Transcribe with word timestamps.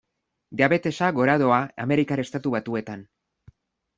Diabetesa 0.61 1.09
gora 1.17 1.35
doa 1.43 1.59
Amerikar 1.85 2.21
Estatu 2.25 2.53
Batuetan. 2.57 3.07